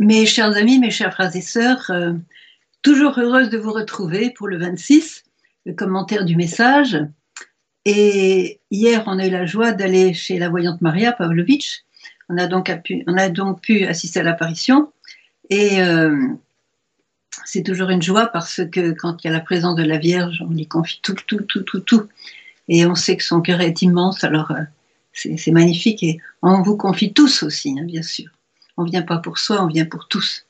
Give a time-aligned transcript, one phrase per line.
[0.00, 2.14] Mes chers amis, mes chers frères et sœurs, euh,
[2.82, 5.22] toujours heureuse de vous retrouver pour le 26,
[5.66, 6.98] le commentaire du message.
[7.84, 11.84] Et hier, on a eu la joie d'aller chez la voyante Maria Pavlovitch.
[12.28, 12.72] On a donc
[13.62, 14.92] pu, assister à l'apparition.
[15.48, 16.28] Et euh,
[17.44, 20.42] c'est toujours une joie parce que quand il y a la présence de la Vierge,
[20.44, 22.08] on lui confie tout, tout, tout, tout, tout.
[22.66, 24.62] Et on sait que son cœur est immense, alors euh,
[25.12, 26.02] c'est magnifique.
[26.02, 28.30] Et on vous confie tous aussi, hein, bien sûr.
[28.76, 30.46] On vient pas pour soi, on vient pour tous.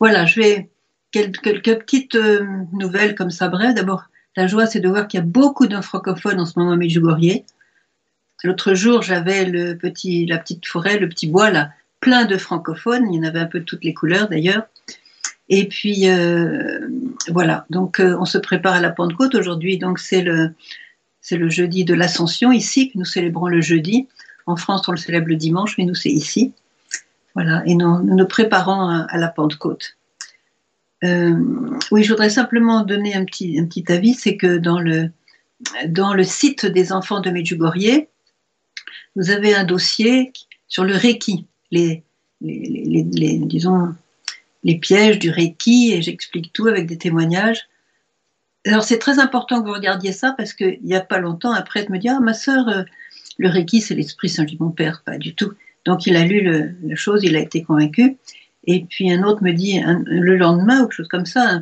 [0.00, 0.70] Voilà, je vais
[1.12, 3.74] quelques, petites euh, nouvelles comme ça bref.
[3.74, 4.04] D'abord,
[4.36, 6.76] la joie, c'est de voir qu'il y a beaucoup de francophones en ce moment à
[6.76, 7.42] Medjugorje.
[8.44, 11.70] L'autre jour, j'avais le petit, la petite forêt, le petit bois là,
[12.00, 13.12] plein de francophones.
[13.12, 14.64] Il y en avait un peu de toutes les couleurs d'ailleurs.
[15.48, 16.80] Et puis euh,
[17.28, 19.78] voilà, donc euh, on se prépare à la Pentecôte aujourd'hui.
[19.78, 20.54] Donc c'est le
[21.20, 24.08] c'est le jeudi de l'Ascension ici que nous célébrons le jeudi.
[24.46, 26.52] En France, on le célèbre le dimanche, mais nous c'est ici.
[27.34, 29.96] Voilà, et nous nous, préparons à, la Pentecôte.
[31.04, 31.34] Euh,
[31.90, 35.10] oui, je voudrais simplement donner un petit, un petit avis, c'est que dans le,
[35.88, 38.06] dans le site des enfants de Medjugorje,
[39.16, 40.32] vous avez un dossier
[40.68, 42.02] sur le Reiki, les,
[42.40, 43.94] les, les, disons,
[44.62, 47.68] les pièges du Reiki, et j'explique tout avec des témoignages.
[48.66, 51.62] Alors c'est très important que vous regardiez ça parce qu'il n'y a pas longtemps, un
[51.62, 52.84] prêtre me dit Ah, ma sœur, euh,
[53.38, 54.46] le Reiki, c'est l'Esprit Saint.
[54.46, 55.52] Je mon père, pas du tout.
[55.84, 58.16] Donc il a lu le, la chose, il a été convaincu.
[58.66, 61.60] Et puis un autre me dit le lendemain ou quelque chose comme ça,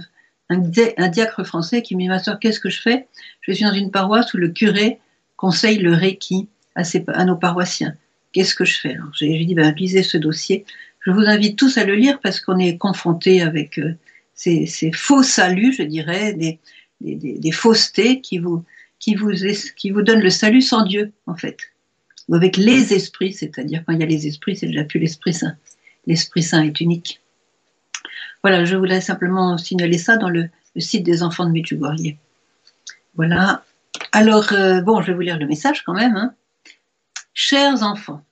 [0.51, 3.07] un, diacre français qui me dit ma soeur, qu'est-ce que je fais?
[3.41, 4.99] Je suis dans une paroisse où le curé
[5.37, 7.95] conseille le Reiki à, nos paroissiens.
[8.33, 8.95] Qu'est-ce que je fais?
[8.95, 10.65] Alors j'ai dit ben, lisez ce dossier.
[11.01, 13.95] Je vous invite tous à le lire parce qu'on est confronté avec euh,
[14.35, 18.63] ces, faux saluts, je dirais, des, faussetés qui vous
[20.03, 21.70] donnent le salut sans Dieu, en fait
[22.37, 25.57] avec les esprits, c'est-à-dire quand il y a les esprits, c'est déjà plus l'Esprit Saint.
[26.07, 27.21] L'Esprit Saint est unique.
[28.43, 32.17] Voilà, je voulais simplement signaler ça dans le, site des enfants de Medjugorje.
[33.15, 33.65] Voilà.
[34.13, 36.17] Alors, euh, bon, je vais vous lire le message quand même.
[36.17, 36.35] Hein.
[37.35, 38.25] Chers enfants,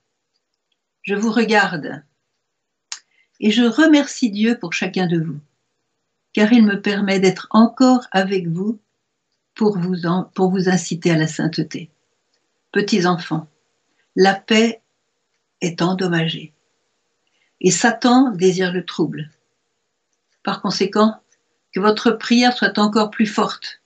[1.03, 2.03] je vous regarde
[3.41, 5.39] et je remercie Dieu pour chacun de vous,
[6.33, 8.79] car il me permet d'être encore avec vous
[9.55, 9.97] pour vous,
[10.35, 11.91] pour vous inciter à la sainteté.
[12.73, 13.49] Petits enfants,
[14.21, 14.83] la paix
[15.61, 16.53] est endommagée.
[17.61, 19.31] Et Satan désire le trouble.
[20.43, 21.23] Par conséquent,
[21.73, 23.81] que votre prière soit encore plus forte,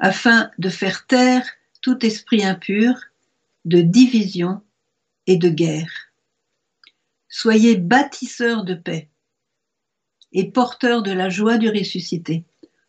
[0.00, 1.46] afin de faire taire
[1.82, 2.94] tout esprit impur,
[3.64, 4.60] de division
[5.28, 6.10] et de guerre.
[7.28, 9.08] Soyez bâtisseurs de paix
[10.32, 12.44] et porteurs de la joie du ressuscité,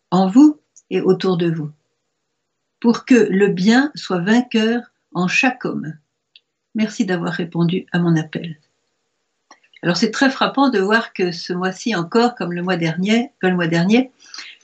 [0.10, 0.60] en vous
[0.90, 1.70] et autour de vous,
[2.80, 4.82] pour que le bien soit vainqueur
[5.14, 5.96] en chaque homme
[6.76, 8.58] Merci d'avoir répondu à mon appel.
[9.82, 13.32] Alors c'est très frappant de voir que ce mois-ci encore, comme le mois dernier,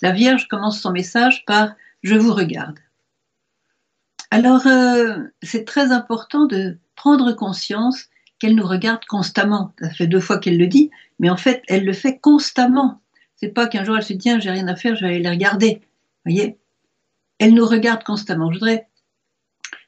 [0.01, 1.73] la Vierge commence son message par
[2.03, 2.77] Je vous regarde.
[4.29, 9.73] Alors euh, c'est très important de prendre conscience qu'elle nous regarde constamment.
[9.79, 13.01] Ça fait deux fois qu'elle le dit, mais en fait elle le fait constamment.
[13.38, 15.29] C'est pas qu'un jour elle se dit j'ai rien à faire, je vais aller les
[15.29, 15.81] regarder.
[16.25, 16.57] Voyez,
[17.39, 18.51] elle nous regarde constamment.
[18.51, 18.88] Je voudrais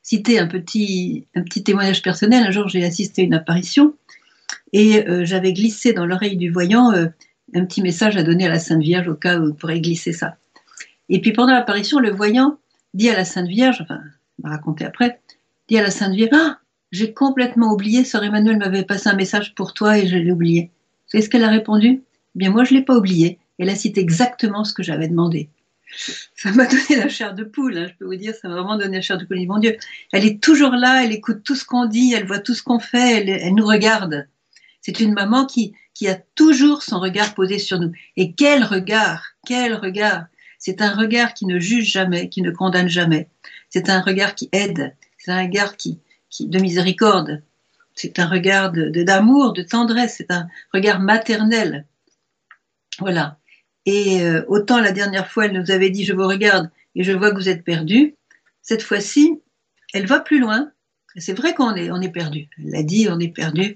[0.07, 1.27] citer un petit,
[1.65, 2.45] témoignage personnel.
[2.45, 3.93] Un jour, j'ai assisté à une apparition
[4.71, 7.07] et euh, j'avais glissé dans l'oreille du voyant euh,
[7.53, 10.13] un petit message à donner à la Sainte Vierge au cas où vous pourrait glisser
[10.13, 10.37] ça.
[11.09, 12.57] Et puis pendant l'apparition, le voyant
[12.93, 13.99] dit à la Sainte Vierge, enfin,
[14.41, 15.19] m'a raconté après,
[15.67, 16.59] dit à la Sainte Vierge, ah,
[16.93, 20.71] j'ai complètement oublié, Sœur Emmanuel m'avait passé un message pour toi et je l'ai oublié.
[21.03, 23.39] Vous savez ce qu'elle a répondu eh Bien moi, je l'ai pas oublié.
[23.59, 25.49] Elle a cité exactement ce que j'avais demandé
[25.95, 28.77] ça m'a donné la chair de poule, hein, je peux vous dire, ça m'a vraiment
[28.77, 29.45] donné la chair de poule.
[29.47, 29.77] Mon Dieu,
[30.11, 32.79] elle est toujours là, elle écoute tout ce qu'on dit, elle voit tout ce qu'on
[32.79, 34.27] fait, elle, nous regarde.
[34.81, 37.91] C'est une maman qui, qui a toujours son regard posé sur nous.
[38.15, 40.25] Et quel regard, quel regard
[40.59, 43.29] C'est un regard qui ne juge jamais, qui ne condamne jamais.
[43.69, 45.99] C'est un regard qui aide, c'est un regard qui,
[46.29, 47.43] qui de miséricorde.
[47.95, 51.85] C'est un regard d'amour, de, de tendresse, c'est un regard maternel.
[52.99, 53.39] Voilà.
[53.87, 57.13] Et euh, autant la dernière fois, elle nous avait dit, je vous regarde et je
[57.13, 58.15] vois que vous êtes perdu.
[58.61, 59.41] Cette fois-ci,
[59.93, 60.71] elle va plus loin.
[61.15, 62.49] C'est vrai qu'on est, on est perdu.
[62.57, 63.75] Elle l'a dit, on est perdu.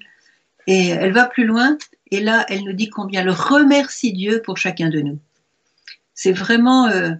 [0.68, 1.78] Et elle va plus loin.
[2.12, 5.18] Et là, elle nous dit combien elle remercie Dieu pour chacun de nous.
[6.14, 7.12] C'est vraiment, euh,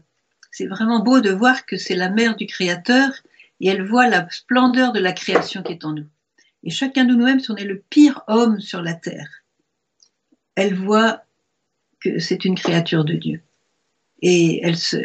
[0.52, 3.10] c'est vraiment beau de voir que c'est la mère du Créateur
[3.62, 6.08] et elle voit la splendeur de la création qui est en nous.
[6.64, 9.30] Et chacun de nous-mêmes, si on est le pire homme sur la terre,
[10.56, 11.24] elle voit
[12.02, 13.42] que c'est une créature de Dieu.
[14.22, 14.98] Et elle, se,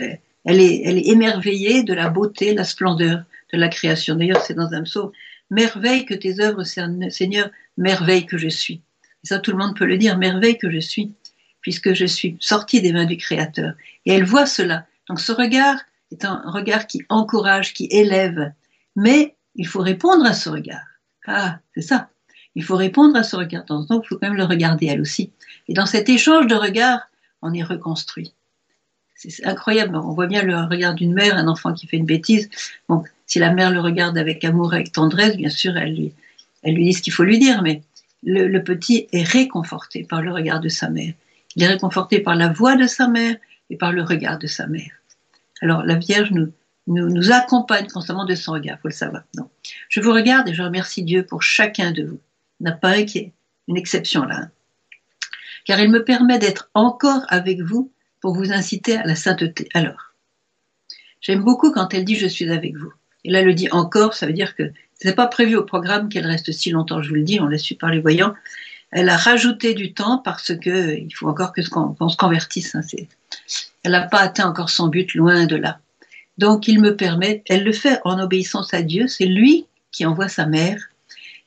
[0.44, 3.22] elle, est, elle est émerveillée de la beauté, la splendeur
[3.52, 4.16] de la création.
[4.16, 5.12] D'ailleurs, c'est dans un psaume,
[5.50, 8.82] merveille que tes œuvres, Seigneur, merveille que je suis.
[9.24, 11.12] Et ça, tout le monde peut le dire, merveille que je suis,
[11.60, 13.74] puisque je suis sortie des mains du Créateur.
[14.04, 14.86] Et elle voit cela.
[15.08, 15.76] Donc ce regard
[16.10, 18.52] est un regard qui encourage, qui élève.
[18.94, 20.86] Mais il faut répondre à ce regard.
[21.26, 22.08] Ah, c'est ça.
[22.56, 23.64] Il faut répondre à ce regard.
[23.66, 25.30] Dans il faut quand même le regarder elle aussi.
[25.68, 27.02] Et dans cet échange de regards,
[27.42, 28.32] on est reconstruit.
[29.14, 29.94] C'est incroyable.
[29.94, 32.48] On voit bien le regard d'une mère, un enfant qui fait une bêtise.
[32.88, 36.12] Bon, si la mère le regarde avec amour, avec tendresse, bien sûr, elle lui,
[36.64, 37.82] dit ce qu'il faut lui dire, mais
[38.22, 41.12] le, petit est réconforté par le regard de sa mère.
[41.56, 43.36] Il est réconforté par la voix de sa mère
[43.68, 44.92] et par le regard de sa mère.
[45.60, 46.30] Alors, la Vierge
[46.86, 49.24] nous, accompagne constamment de son regard, faut le savoir.
[49.36, 49.48] Non.
[49.88, 52.20] Je vous regarde et je remercie Dieu pour chacun de vous.
[52.60, 54.48] Il n'y a pas une exception là.
[55.64, 59.68] Car il me permet d'être encore avec vous pour vous inciter à la sainteté.
[59.74, 60.14] Alors,
[61.20, 62.92] j'aime beaucoup quand elle dit je suis avec vous.
[63.24, 64.70] Et là, elle le dit encore, ça veut dire que
[65.02, 67.46] ce n'est pas prévu au programme qu'elle reste si longtemps, je vous le dis, on
[67.46, 68.34] l'a su par les voyants.
[68.92, 72.76] Elle a rajouté du temps parce que il faut encore que qu'on se convertisse.
[72.76, 72.82] Hein,
[73.82, 75.80] elle n'a pas atteint encore son but, loin de là.
[76.38, 80.28] Donc il me permet, elle le fait en obéissance à Dieu, c'est lui qui envoie
[80.28, 80.80] sa mère.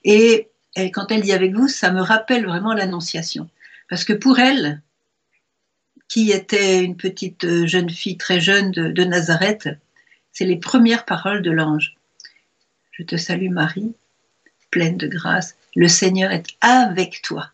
[0.03, 3.49] Et quand elle dit avec vous, ça me rappelle vraiment l'annonciation.
[3.89, 4.81] Parce que pour elle,
[6.09, 9.69] qui était une petite euh, jeune fille très jeune de, Nazareth,
[10.31, 11.95] c'est les premières paroles de l'ange.
[12.91, 13.93] Je te salue Marie,
[14.71, 17.51] pleine de grâce, le Seigneur est avec toi.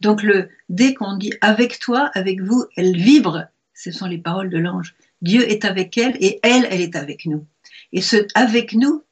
[0.00, 3.46] Donc le, dès qu'on dit avec toi, avec vous, elle vibre.
[3.74, 4.94] Ce sont les paroles de l'ange.
[5.22, 7.46] Dieu est avec elle et elle, elle est avec nous.
[7.92, 9.02] Et ce avec nous,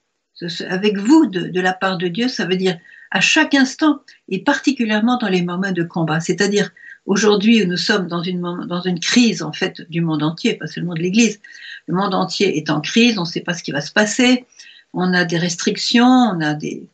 [0.69, 2.79] avec vous de, la part de Dieu, ça veut dire
[3.11, 6.21] à chaque instant et particulièrement dans les moments de combat.
[6.21, 6.71] C'est-à-dire
[7.07, 10.95] aujourd'hui nous sommes dans une, dans une crise en fait du monde entier, pas seulement
[10.95, 11.41] de l'Église.
[11.87, 14.45] Le monde entier est en crise, on ne sait pas ce qui va se passer,
[14.93, 16.89] on a des restrictions, on a des,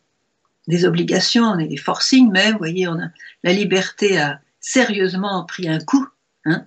[0.69, 3.09] des obligations, on a des forcings même, vous voyez, on a,
[3.43, 6.06] la liberté a sérieusement pris un coup.
[6.44, 6.67] Hein,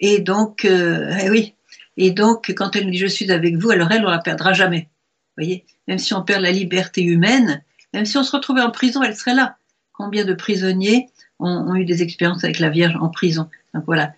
[0.00, 1.54] et donc, euh, eh oui,
[1.96, 4.88] et donc, quand elle dit je suis avec vous, alors elle, on la perdra jamais.
[5.36, 7.62] Voyez, même si on perd la liberté humaine,
[7.92, 9.56] même si on se retrouvait en prison, elle serait là.
[9.92, 13.48] Combien de prisonniers ont, eu des expériences avec la Vierge en prison?
[13.74, 14.14] Donc voilà,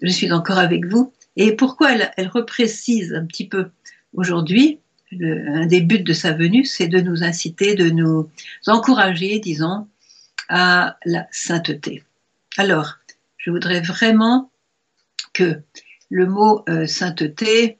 [0.00, 1.12] je suis encore avec vous.
[1.36, 3.70] Et pourquoi elle, elle reprécise un petit peu
[4.14, 4.80] aujourd'hui
[5.12, 8.28] un des buts de sa venue, c'est de nous inciter, de nous
[8.66, 9.86] encourager, disons,
[10.48, 12.02] à la sainteté.
[12.56, 12.98] Alors,
[13.36, 14.50] je voudrais vraiment
[15.32, 15.60] que
[16.10, 17.77] le mot euh, sainteté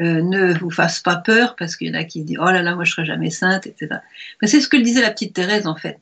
[0.00, 2.62] euh, ne vous fasse pas peur parce qu'il y en a qui disent oh là
[2.62, 4.00] là moi je serai jamais sainte etc.
[4.40, 5.98] Mais c'est ce que disait la petite Thérèse en fait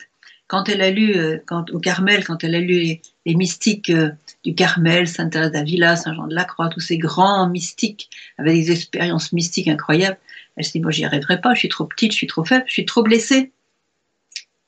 [0.49, 1.39] quand elle a lu euh,
[1.73, 4.11] au Carmel quand elle a lu les, mystiques euh,
[4.45, 8.55] du Carmel, Sainte Thérèse d'Avila, Saint Jean de la Croix, tous ces grands mystiques avec
[8.55, 10.19] des expériences mystiques incroyables,
[10.57, 12.65] elle s'est dit moi j'y arriverai pas, je suis trop petite, je suis trop faible,
[12.67, 13.53] je suis trop blessée,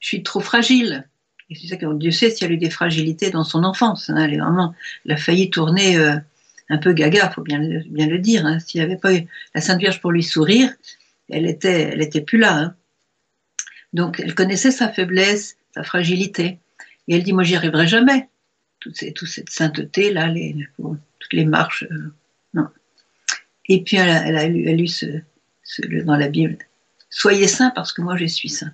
[0.01, 1.07] je suis trop fragile.
[1.51, 4.11] Et c'est ça que Dieu sait s'il y a eu des fragilités dans son enfance.
[4.11, 4.75] Hein, elle est vraiment,
[5.07, 5.97] elle a failli tourner
[6.71, 8.47] un peu gaga, faut bien le, dire.
[8.47, 8.59] Hein.
[8.61, 10.73] S'il n'y avait pas eu la Sainte Vierge pour lui sourire,
[11.31, 12.57] elle était, elle était plus là.
[12.57, 12.75] Hein.
[13.93, 16.59] Donc, elle connaissait sa faiblesse, sa fragilité.
[17.07, 18.29] Et elle dit, moi, j'y arriverai jamais.
[18.81, 20.33] Toute, cette sainteté, là,
[20.77, 22.13] toutes les marches, euh,
[22.55, 22.69] non.
[23.69, 25.07] Et puis, elle a, lu, ce,
[26.05, 26.59] dans la Bible,
[27.11, 28.73] soyez saints parce que moi, je suis saint.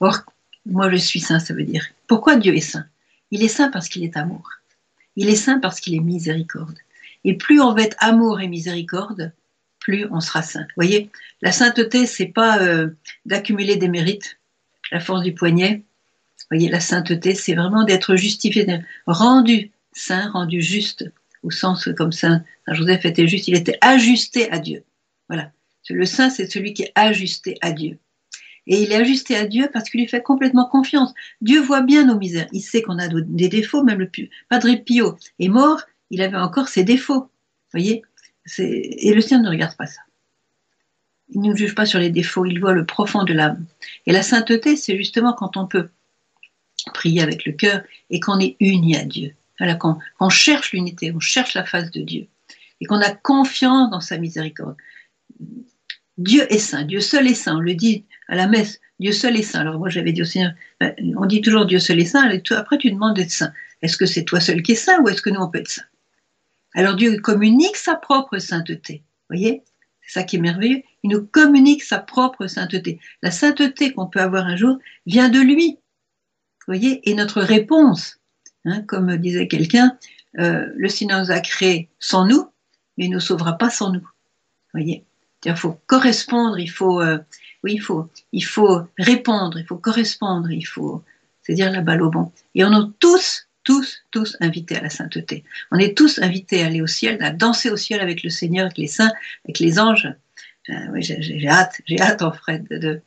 [0.00, 0.20] Or,
[0.66, 2.86] moi, je suis saint, ça veut dire, pourquoi Dieu est saint?
[3.30, 4.48] Il est saint parce qu'il est amour.
[5.16, 6.78] Il est saint parce qu'il est miséricorde.
[7.24, 9.32] Et plus on va être amour et miséricorde,
[9.80, 10.62] plus on sera saint.
[10.62, 11.10] Vous voyez,
[11.42, 12.90] la sainteté, c'est pas euh,
[13.26, 14.38] d'accumuler des mérites,
[14.92, 15.82] la force du poignet.
[16.38, 18.66] Vous voyez, la sainteté, c'est vraiment d'être justifié,
[19.06, 21.10] rendu saint, rendu juste,
[21.42, 24.84] au sens comme saint, saint Joseph était juste, il était ajusté à Dieu.
[25.28, 25.52] Voilà.
[25.90, 27.98] Le saint, c'est celui qui est ajusté à Dieu.
[28.66, 31.14] Et il est ajusté à Dieu parce qu'il lui fait complètement confiance.
[31.40, 32.48] Dieu voit bien nos misères.
[32.52, 33.82] Il sait qu'on a des défauts.
[33.82, 34.10] Même le
[34.50, 37.30] Padre Pio est mort il avait encore ses défauts.
[37.72, 38.02] voyez
[38.58, 40.00] Et le sien ne regarde pas ça.
[41.30, 43.66] Il ne juge pas sur les défauts, il voit le profond de l'âme.
[44.06, 45.90] Et la sainteté, c'est justement quand on peut
[46.94, 49.34] prier avec le cœur et qu'on est uni à Dieu.
[49.58, 52.28] Voilà, quand on cherche l'unité, on cherche la face de Dieu
[52.80, 54.76] et qu'on a confiance dans sa miséricorde.
[56.16, 57.56] Dieu est saint, Dieu seul est saint.
[57.56, 59.60] On le dit à la messe, Dieu seul est saint.
[59.60, 62.42] Alors moi j'avais dit au Seigneur, ben, on dit toujours Dieu seul est saint, et
[62.50, 63.52] après tu demandes d'être saint.
[63.82, 65.68] Est-ce que c'est toi seul qui es saint ou est-ce que nous on peut être
[65.68, 65.84] saint
[66.78, 69.02] alors Dieu communique sa propre sainteté.
[69.28, 69.64] Voyez?
[70.00, 70.82] C'est ça qui est merveilleux.
[71.02, 73.00] Il nous communique sa propre sainteté.
[73.20, 75.78] La sainteté qu'on peut avoir un jour vient de lui.
[76.68, 77.10] Voyez?
[77.10, 78.20] Et notre réponse,
[78.64, 79.98] hein, comme disait quelqu'un,
[80.38, 82.48] euh, le Seigneur nous a créé sans nous,
[82.96, 84.08] mais il ne nous sauvera pas sans nous.
[84.72, 85.04] Voyez?
[85.44, 87.18] Il faut correspondre, il faut, euh,
[87.64, 91.02] oui, il faut, il faut répondre, il faut correspondre, il faut.
[91.42, 92.30] c'est-à-dire la balle au bon.
[92.54, 95.44] Et on est tous, tous, tous invités à la sainteté.
[95.70, 98.64] On est tous invités à aller au ciel, à danser au ciel avec le Seigneur,
[98.64, 99.12] avec les saints,
[99.44, 100.08] avec les anges.
[100.70, 102.66] Euh, oui, j'ai hâte, j'ai hâte en fait.
[102.70, 103.02] De,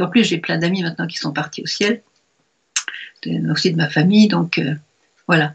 [0.00, 2.00] en plus, j'ai plein d'amis maintenant qui sont partis au ciel,
[3.50, 4.74] aussi de ma famille, donc euh,
[5.26, 5.54] voilà.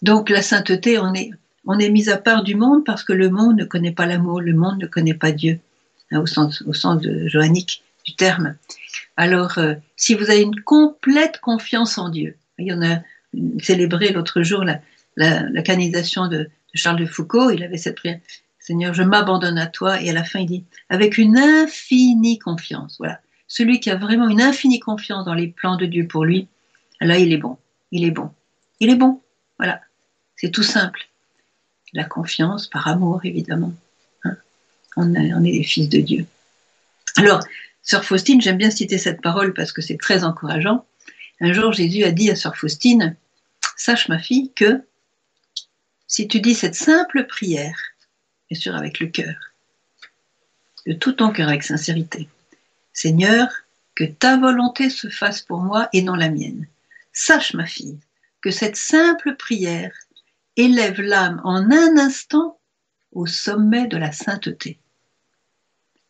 [0.00, 1.30] Donc la sainteté, on est,
[1.66, 4.40] on est mis à part du monde parce que le monde ne connaît pas l'amour,
[4.40, 5.58] le monde ne connaît pas Dieu,
[6.12, 8.54] hein, au, sens, au sens de johannique du terme.
[9.16, 13.00] Alors, euh, si vous avez une complète confiance en Dieu, il y en a
[13.62, 14.80] célébré l'autre jour la,
[15.16, 18.20] la, de, Charles de Foucault, il avait cette prière,
[18.58, 22.96] Seigneur, je m'abandonne à toi, et à la fin il dit, avec une infinie confiance,
[22.98, 26.48] voilà, celui qui a vraiment une infinie confiance dans les plans de Dieu pour lui,
[27.00, 27.56] là il est bon,
[27.90, 28.30] il est bon,
[28.80, 29.20] il est bon,
[29.58, 29.80] voilà,
[30.36, 31.08] c'est tout simple.
[31.94, 33.72] La confiance par amour, évidemment.
[34.24, 34.36] Hein.
[34.96, 36.26] on, on est des fils de Dieu.
[37.16, 37.40] Alors,
[37.82, 40.84] Sœur Faustine, j'aime bien citer cette parole parce que c'est très encourageant.
[41.40, 43.16] Un jour, Jésus a dit à Sœur Faustine,
[43.78, 44.82] sache ma fille que
[46.06, 47.78] si tu dis cette simple prière,
[48.50, 49.34] bien sûr avec le cœur,
[50.86, 52.28] de tout ton cœur avec sincérité,
[52.92, 53.48] Seigneur,
[53.94, 56.66] que ta volonté se fasse pour moi et non la mienne.
[57.12, 57.98] Sache ma fille
[58.40, 59.92] que cette simple prière
[60.56, 62.58] élève l'âme en un instant
[63.12, 64.78] au sommet de la sainteté.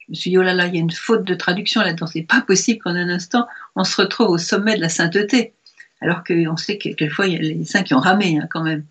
[0.01, 2.07] Je me suis dit, oh là là, il y a une faute de traduction là-dedans.
[2.07, 3.47] C'est pas possible qu'en un instant,
[3.77, 5.55] on se retrouve au sommet de la sainteté.
[6.01, 8.63] Alors qu'on sait que quelquefois, il y a les saints qui ont ramé, hein, quand
[8.63, 8.85] même.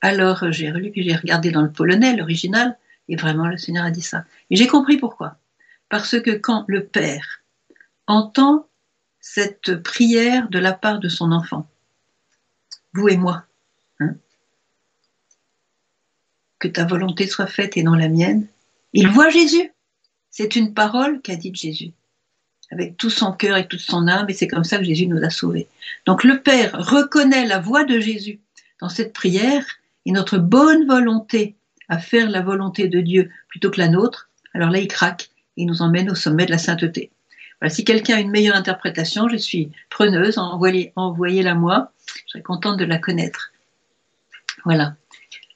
[0.00, 2.78] Alors, j'ai relu, puis j'ai regardé dans le polonais, l'original,
[3.08, 4.24] et vraiment, le Seigneur a dit ça.
[4.50, 5.36] Et j'ai compris pourquoi.
[5.88, 7.42] Parce que quand le Père
[8.06, 8.68] entend
[9.20, 11.68] cette prière de la part de son enfant,
[12.92, 13.44] vous et moi,
[14.00, 14.14] hein,
[16.58, 18.46] que ta volonté soit faite et non la mienne,
[18.92, 19.72] il voit Jésus.
[20.30, 21.92] C'est une parole qu'a dite Jésus,
[22.70, 25.22] avec tout son cœur et toute son âme, et c'est comme ça que Jésus nous
[25.24, 25.68] a sauvés.
[26.06, 28.40] Donc le Père reconnaît la voix de Jésus
[28.80, 29.64] dans cette prière
[30.06, 31.56] et notre bonne volonté
[31.88, 35.62] à faire la volonté de Dieu plutôt que la nôtre, alors là il craque et
[35.62, 37.10] il nous emmène au sommet de la sainteté.
[37.60, 41.92] Voilà, si quelqu'un a une meilleure interprétation, je suis preneuse, envoyez-la moi,
[42.26, 43.52] je serais contente de la connaître.
[44.64, 44.94] Voilà.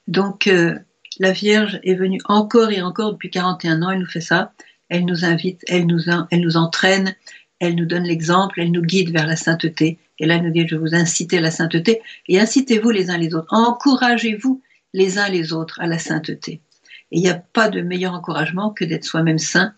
[0.07, 0.77] Donc, euh,
[1.19, 4.51] la Vierge est venue encore et encore depuis 41 ans, elle nous fait ça
[4.89, 7.15] elle nous invite, elle nous, elle nous entraîne,
[7.59, 9.97] elle nous donne l'exemple, elle nous guide vers la sainteté.
[10.19, 13.17] Et là, elle nous dit, je vous inciter à la sainteté et incitez-vous les uns
[13.17, 13.47] les autres.
[13.51, 14.61] Encouragez-vous
[14.93, 16.61] les uns les autres à la sainteté.
[17.11, 19.73] Et il n'y a pas de meilleur encouragement que d'être soi-même saint.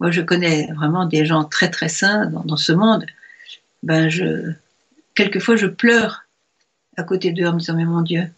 [0.00, 3.06] Moi, je connais vraiment des gens très très saints dans, ce monde.
[3.82, 4.52] Ben, je,
[5.14, 6.24] quelquefois, je pleure
[6.96, 8.28] à côté d'eux en me disant, mais mon Dieu,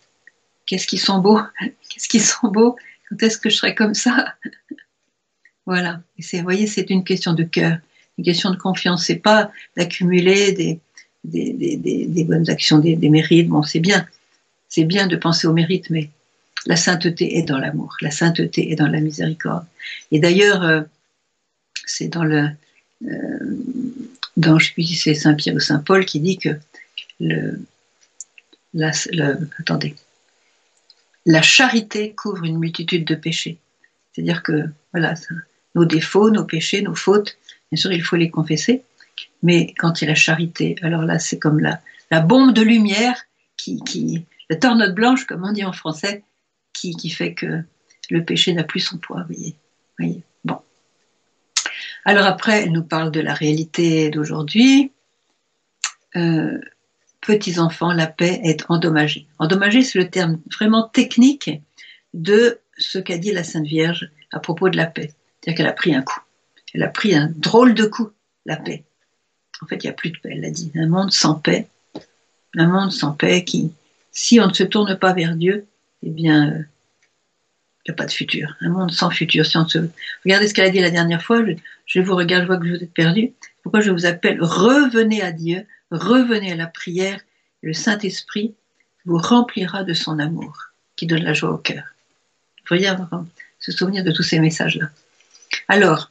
[0.67, 1.41] qu'est-ce qu'ils sont beaux,
[1.89, 2.77] qu'est-ce qu'ils sont beaux,
[3.09, 4.35] quand est-ce que je serai comme ça?
[5.69, 6.01] Voilà.
[6.19, 7.77] Vous voyez, c'est une question de cœur,
[8.17, 9.05] une question de confiance.
[9.05, 13.49] C'est pas d'accumuler des, bonnes actions, des, mérites.
[13.49, 14.07] Bon, c'est bien.
[14.71, 16.09] C'est bien de penser au mérite, mais
[16.65, 17.95] la sainteté est dans l'amour.
[18.01, 19.67] La sainteté est dans la miséricorde.
[20.11, 20.81] Et d'ailleurs, euh,
[21.85, 22.49] c'est dans le,
[23.05, 23.59] euh,
[24.39, 26.57] dans, je si c'est Saint Pierre ou Saint Paul qui dit que
[27.21, 27.61] le,
[28.73, 28.93] la,
[29.61, 29.95] attendez,
[31.27, 33.59] la charité couvre une multitude de péchés.
[34.15, 35.15] C'est-à-dire que, voilà,
[35.79, 37.39] nos défauts, nos péchés, nos fautes.
[37.71, 38.83] Bien sûr, il faut les confesser.
[39.43, 43.17] Mais quand il y a la charité, alors là, c'est comme la, bombe de lumière
[43.57, 46.23] qui, qui, la tornade blanche, comme on dit en français,
[46.73, 47.63] qui, qui fait que
[48.11, 49.55] le péché n'a plus son poids, voyez.
[49.99, 50.23] voyez.
[50.45, 50.59] Bon.
[52.05, 54.93] Alors après, elle nous parle de la réalité d'aujourd'hui.
[56.17, 56.59] Euh,
[57.21, 59.27] petits enfants, la paix est endommagée.
[59.39, 61.51] Endommagée, c'est le terme vraiment technique
[62.15, 65.13] de ce qu'a dit la Sainte Vierge à propos de la paix.
[65.49, 66.21] C'est-à-dire qu'elle a pris un coup.
[66.75, 68.11] Elle a pris un drôle de coup,
[68.45, 68.85] la paix.
[69.63, 70.71] En fait, il n'y a plus de paix, elle l'a dit.
[70.75, 71.67] Un monde sans paix.
[72.55, 73.73] Un monde sans paix qui,
[74.13, 75.65] si on ne se tourne pas vers Dieu,
[76.03, 78.57] eh bien, euh, il n'y a pas de futur.
[78.61, 79.47] Un monde sans futur.
[79.47, 79.79] Si on se...
[80.23, 81.43] Regardez ce qu'elle a dit la dernière fois.
[81.87, 83.33] Je, vous regarde, je vois que vous êtes perdu.
[83.63, 87.23] Pourquoi je vous appelle Revenez à Dieu, revenez à la prière.
[87.63, 88.53] Le Saint-Esprit
[89.07, 91.85] vous remplira de son amour qui donne la joie au cœur.
[92.69, 92.93] Vous voyez,
[93.59, 94.91] se souvenir de tous ces messages-là.
[95.69, 96.11] Alors,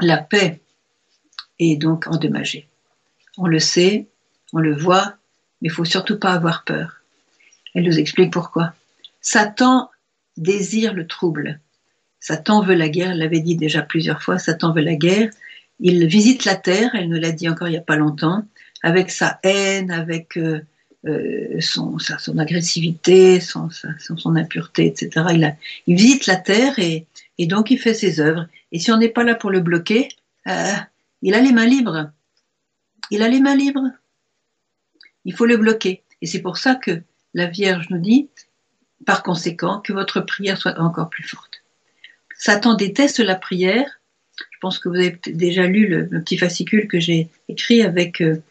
[0.00, 0.60] la paix
[1.58, 2.68] est donc endommagée.
[3.38, 4.06] On le sait,
[4.52, 5.16] on le voit,
[5.60, 7.00] mais il faut surtout pas avoir peur.
[7.74, 8.74] Elle nous explique pourquoi.
[9.20, 9.90] Satan
[10.36, 11.60] désire le trouble.
[12.20, 15.30] Satan veut la guerre, elle l'avait dit déjà plusieurs fois, Satan veut la guerre.
[15.80, 18.44] Il visite la terre, elle nous l'a dit encore il n'y a pas longtemps,
[18.82, 20.60] avec sa haine, avec euh,
[21.06, 23.68] euh, son, son, agressivité, son,
[23.98, 25.26] son, impureté, etc.
[25.34, 25.56] Il,
[25.86, 27.06] il visite la terre et,
[27.38, 28.46] et donc il fait ses œuvres.
[28.72, 30.08] Et si on n'est pas là pour le bloquer,
[30.46, 30.72] euh,
[31.22, 32.10] il a les mains libres.
[33.10, 33.90] Il a les mains libres.
[35.24, 36.02] Il faut le bloquer.
[36.22, 37.02] Et c'est pour ça que
[37.34, 38.28] la Vierge nous dit,
[39.04, 41.62] par conséquent, que votre prière soit encore plus forte.
[42.36, 44.00] Satan déteste la prière.
[44.38, 48.42] Je pense que vous avez déjà lu le, petit fascicule que j'ai écrit avec, euh,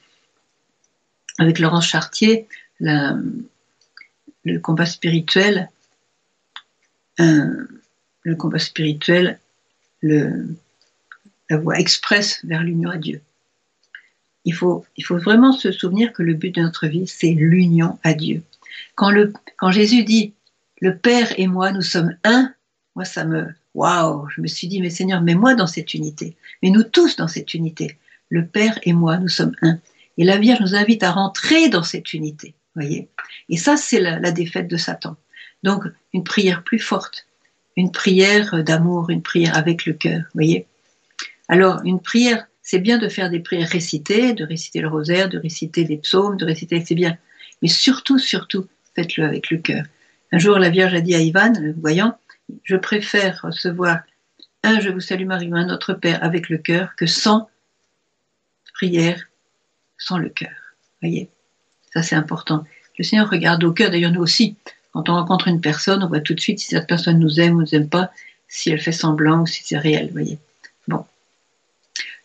[1.40, 2.48] avec Laurence Chartier,
[2.80, 5.70] le combat spirituel.
[7.20, 7.68] Euh,
[8.24, 9.40] le combat spirituel,
[10.02, 13.22] la voie express vers l'union à Dieu.
[14.46, 18.44] Il faut, vraiment se souvenir que le but de notre vie, c'est l'union à Dieu.
[18.96, 19.12] Quand,
[19.58, 20.34] quand Jésus dit
[20.82, 22.54] le Père et moi, nous sommes un,
[22.96, 26.70] moi ça me, waouh, je me suis dit, mais Seigneur, mets-moi dans cette unité, mais
[26.70, 27.98] nous tous dans cette unité.
[28.30, 29.80] Le Père et moi, nous sommes un.
[30.18, 33.10] Et la Vierge nous invite à rentrer dans cette unité, voyez.
[33.50, 35.16] Et ça, c'est la, défaite de Satan.
[35.64, 37.26] Donc, une prière plus forte,
[37.76, 40.68] une prière d'amour, une prière avec le cœur, voyez.
[41.48, 45.38] Alors, une prière, c'est bien de faire des prières récitées, de réciter le rosaire, de
[45.40, 47.18] réciter des psaumes, de réciter, c'est bien.
[47.62, 49.84] Mais surtout, surtout, faites-le avec le cœur.
[50.32, 52.18] Un jour, la Vierge a dit à Ivan, le voyant,
[52.64, 54.00] je préfère recevoir
[54.64, 57.50] un Je vous salue Marie un Notre Père avec le cœur que sans
[58.74, 59.28] prière,
[60.04, 60.52] sans le cœur.
[61.02, 61.30] Voyez,
[61.94, 62.64] ça c'est important.
[62.98, 64.56] Le Seigneur regarde au cœur, d'ailleurs nous aussi.
[64.92, 67.56] Quand on rencontre une personne, on voit tout de suite si cette personne nous aime
[67.56, 68.12] ou nous aime pas,
[68.48, 70.10] si elle fait semblant ou si c'est réel.
[70.12, 70.38] Voyez.
[70.88, 71.04] Bon.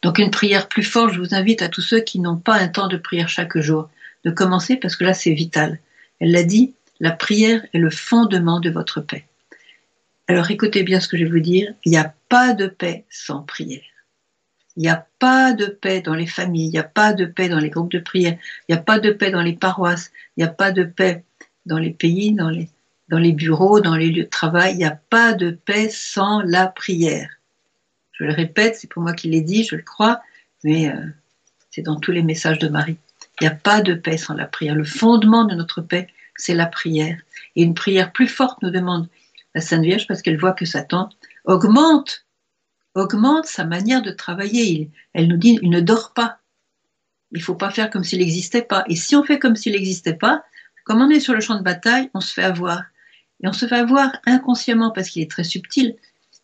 [0.02, 2.68] Donc une prière plus forte, je vous invite à tous ceux qui n'ont pas un
[2.68, 3.88] temps de prière chaque jour
[4.24, 5.78] de commencer parce que là c'est vital.
[6.20, 9.24] Elle l'a dit, la prière est le fondement de votre paix.
[10.26, 13.04] Alors écoutez bien ce que je vais vous dire, il n'y a pas de paix
[13.08, 13.80] sans prière.
[14.78, 17.48] Il n'y a pas de paix dans les familles, il n'y a pas de paix
[17.48, 20.44] dans les groupes de prière, il n'y a pas de paix dans les paroisses, il
[20.44, 21.24] n'y a pas de paix
[21.66, 25.32] dans les pays, dans les, bureaux, dans les lieux de travail, il n'y a pas
[25.32, 27.28] de paix sans la prière.
[28.12, 30.20] Je le répète, c'est pour moi qui l'ai dit, je le crois,
[30.62, 31.06] mais euh,
[31.72, 32.98] c'est dans tous les messages de Marie.
[33.40, 34.76] Il n'y a pas de paix sans la prière.
[34.76, 37.18] Le fondement de notre paix, c'est la prière.
[37.56, 39.08] Et une prière plus forte nous demande
[39.56, 41.10] la Sainte Vierge parce qu'elle voit que Satan
[41.44, 42.26] augmente,
[42.98, 44.90] augmente sa manière de travailler.
[45.14, 46.38] elle nous dit, il ne dort pas.
[47.32, 48.84] Il ne faut pas faire comme s'il n'existait pas.
[48.88, 50.42] Et si on fait comme s'il n'existait pas,
[50.84, 52.82] comme on est sur le champ de bataille, on se fait avoir.
[53.42, 55.96] Et on se fait avoir inconsciemment parce qu'il est très subtil.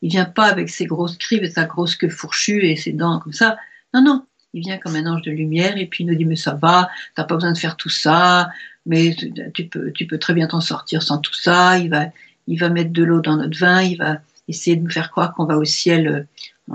[0.03, 3.21] Il vient pas avec ses grosses crives et sa grosse queue fourchue et ses dents
[3.21, 3.57] comme ça.
[3.95, 4.27] Non, non.
[4.53, 6.89] Il vient comme un ange de lumière et puis il nous dit mais ça va,
[7.17, 8.51] t'as pas besoin de faire tout ça,
[8.87, 9.17] mais
[9.53, 11.79] tu peux, tu peux très bien t'en sortir sans tout ça.
[11.79, 12.07] Il va,
[12.47, 15.35] il va mettre de l'eau dans notre vin, il va essayer de nous faire croire
[15.35, 16.27] qu'on va au ciel
[16.71, 16.75] euh,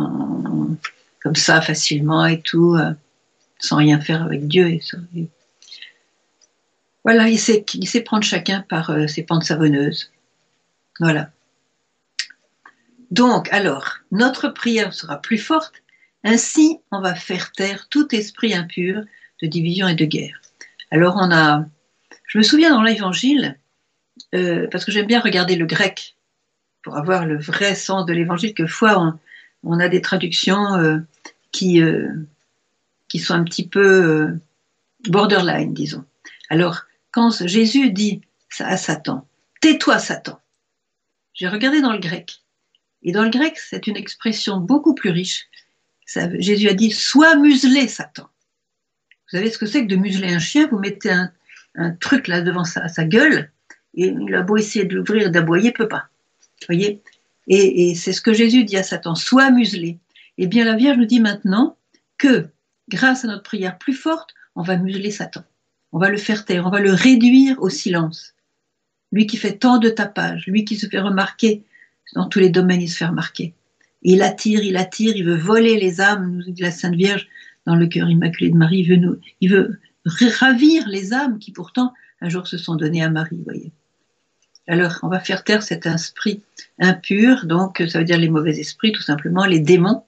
[1.21, 2.91] comme ça facilement et tout, euh,
[3.59, 4.67] sans rien faire avec Dieu.
[4.67, 4.81] Et
[7.03, 7.63] Voilà, il sait,
[8.01, 10.11] prendre chacun par euh, ses pentes savonneuses.
[10.99, 11.31] Voilà.
[13.11, 15.81] Donc, alors, notre prière sera plus forte.
[16.23, 19.03] Ainsi, on va faire taire tout esprit impur
[19.41, 20.41] de division et de guerre.
[20.91, 21.65] Alors, on a,
[22.27, 23.57] je me souviens dans l'Évangile,
[24.31, 26.17] parce que j'aime bien regarder le grec
[26.95, 28.53] avoir le vrai sens de l'évangile.
[28.53, 29.19] Quelquefois, on,
[29.63, 30.99] on a des traductions euh,
[31.51, 32.13] qui, euh,
[33.07, 34.37] qui sont un petit peu
[35.07, 36.05] borderline, disons.
[36.49, 38.21] Alors, quand Jésus dit
[38.59, 39.27] à Satan,
[39.61, 40.39] tais-toi Satan,
[41.33, 42.41] j'ai regardé dans le grec.
[43.03, 45.47] Et dans le grec, c'est une expression beaucoup plus riche.
[46.39, 48.27] Jésus a dit, sois muselé Satan.
[49.31, 50.67] Vous savez ce que c'est que de museler un chien?
[50.67, 51.31] Vous mettez un,
[51.75, 53.51] un truc là devant sa, sa gueule,
[53.93, 56.09] et il a beau essayer de l'ouvrir, d'aboyer, il peut pas.
[56.67, 57.01] Voyez
[57.47, 59.99] Et, c'est ce que Jésus dit à Satan, sois muselé.
[60.37, 61.77] Eh bien, la Vierge nous dit maintenant
[62.17, 62.47] que,
[62.89, 65.43] grâce à notre prière plus forte, on va museler Satan.
[65.91, 68.35] On va le faire taire, on va le réduire au silence.
[69.11, 71.63] Lui qui fait tant de tapage, lui qui se fait remarquer,
[72.13, 73.53] dans tous les domaines, il se fait remarquer.
[74.01, 77.27] Il attire, il attire, il veut voler les âmes, nous dit la Sainte Vierge,
[77.65, 78.79] dans le cœur immaculé de Marie.
[78.79, 83.03] Il veut, nous, il veut ravir les âmes qui pourtant un jour se sont données
[83.03, 83.71] à Marie, voyez.
[84.69, 86.43] Alors, on va faire taire cet esprit
[86.79, 90.03] impur, donc ça veut dire les mauvais esprits, tout simplement, les démons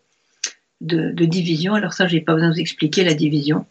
[0.81, 1.73] de, division.
[1.73, 3.65] Alors ça, j'ai pas besoin de vous expliquer la division.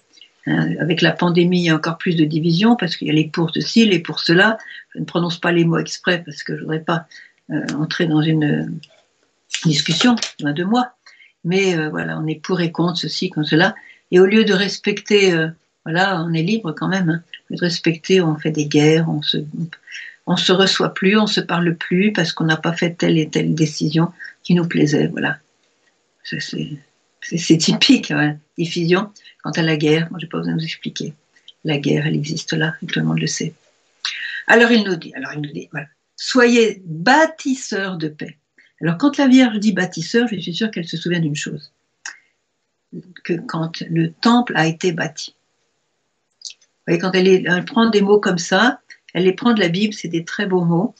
[0.46, 3.14] Hein, avec la pandémie, il y a encore plus de division parce qu'il y a
[3.14, 4.59] les pour ceci, les pour cela.
[4.92, 7.07] Je ne prononce pas les mots exprès parce que je voudrais pas
[7.50, 8.81] euh, entrer dans une
[9.64, 10.90] discussion, de moi.
[11.44, 13.76] Mais euh, voilà, on est pour et contre ceci, contre cela.
[14.11, 15.46] Et au lieu de respecter, euh,
[15.85, 17.11] voilà, on est libre quand même.
[17.11, 19.38] Hein, de respecter, on fait des guerres, on se,
[20.31, 23.29] on se reçoit plus, on se parle plus parce qu'on n'a pas fait telle et
[23.29, 24.12] telle décision
[24.45, 25.09] qui nous plaisait.
[25.09, 25.38] Voilà.
[26.23, 29.11] C'est typique, hein, diffusion.
[29.43, 31.14] Quant à la guerre, moi, j'ai pas besoin de vous expliquer.
[31.64, 33.55] La guerre, elle existe là, tout le monde le sait.
[34.47, 35.69] Alors il nous dit, alors il nous dit,
[36.14, 38.37] soyez bâtisseurs de paix.
[38.81, 41.73] Alors quand la Vierge dit bâtisseur, je suis sûre qu'elle se souvient d'une chose,
[43.25, 45.35] que quand le temple a été bâti,
[46.87, 48.81] Vous quand elle prend des mots comme ça,
[49.14, 50.94] elle les prend de la Bible, c'est des très beaux mots.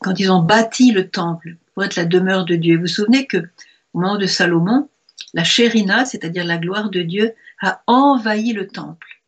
[0.00, 3.26] Quand ils ont bâti le temple pour être la demeure de Dieu, vous vous souvenez
[3.26, 3.38] que
[3.94, 4.88] au moment de Salomon,
[5.34, 9.22] la chérina, c'est-à-dire la gloire de Dieu, a envahi le temple.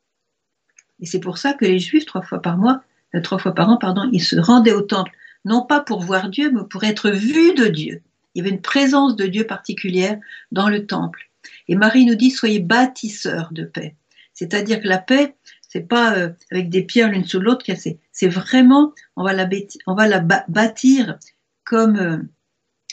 [1.00, 2.83] Et c'est pour ça que les Juifs, trois fois par mois,
[3.14, 5.12] euh, trois fois par an, pardon, ils se rendaient au temple,
[5.44, 8.03] non pas pour voir Dieu, mais pour être vus de Dieu.
[8.35, 10.18] Il y avait une présence de Dieu particulière
[10.50, 11.31] dans le temple.
[11.68, 13.94] Et Marie nous dit soyez bâtisseurs de paix.
[14.33, 15.35] C'est-à-dire que la paix,
[15.74, 17.66] c'est pas euh, avec des pierres l'une sous l'autre,
[18.12, 19.48] c'est vraiment, on va la,
[19.88, 21.18] on va la bâtir
[21.64, 22.18] comme, euh,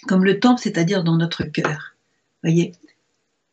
[0.07, 1.95] comme le temple, c'est-à-dire dans notre cœur.
[2.41, 2.71] Voyez?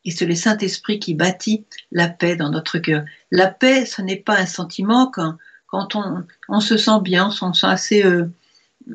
[0.07, 3.05] Et c'est le Saint-Esprit qui bâtit la paix dans notre cœur.
[3.31, 5.37] La paix, ce n'est pas un sentiment quand,
[5.67, 8.25] quand on, on, se sent bien, on se sent assez, euh,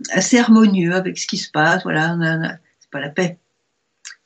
[0.10, 1.84] assez harmonieux avec ce qui se passe.
[1.84, 2.18] Voilà,
[2.80, 3.38] c'est pas la paix.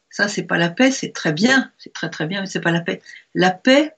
[0.10, 2.72] Ça, c'est pas la paix, c'est très bien, c'est très très bien, mais c'est pas
[2.72, 3.02] la paix.
[3.36, 3.94] La paix,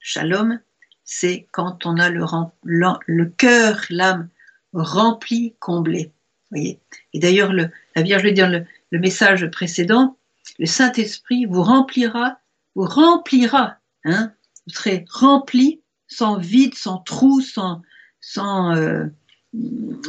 [0.00, 0.60] shalom,
[1.06, 2.24] c'est quand on a le,
[2.62, 4.28] le cœur, l'âme
[4.74, 6.12] remplie, comblée.
[6.50, 6.78] Voyez.
[7.14, 10.16] Et d'ailleurs, la Vierge veut dire le, le message précédent,
[10.58, 12.38] le Saint-Esprit vous remplira,
[12.74, 14.32] vous remplira, hein,
[14.66, 17.82] vous serez rempli sans vide, sans trou, sans,
[18.20, 19.06] sans, euh,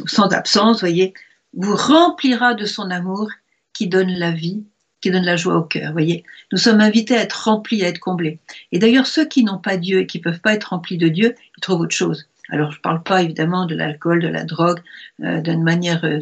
[0.06, 1.14] sans absence, voyez,
[1.54, 3.30] vous remplira de son amour
[3.72, 4.64] qui donne la vie,
[5.00, 6.24] qui donne la joie au cœur, voyez.
[6.52, 8.38] Nous sommes invités à être remplis, à être comblés.
[8.72, 11.34] Et d'ailleurs, ceux qui n'ont pas Dieu et qui peuvent pas être remplis de Dieu,
[11.56, 12.28] ils trouvent autre chose.
[12.48, 14.80] Alors, je ne parle pas évidemment de l'alcool, de la drogue,
[15.22, 16.20] euh, d'une manière, euh,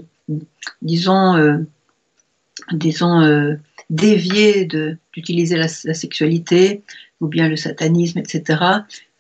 [0.82, 1.58] disons, euh,
[2.72, 3.56] disons
[3.88, 6.82] déviée d'utiliser la, sexualité
[7.20, 8.60] ou bien le satanisme, etc.